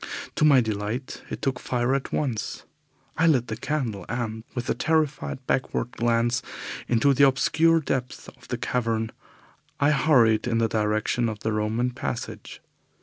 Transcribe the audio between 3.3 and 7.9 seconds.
the candle, and, with a terrified backward glance into the obscure